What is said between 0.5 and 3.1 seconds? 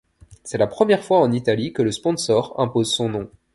la première fois en Italie que le sponsor impose son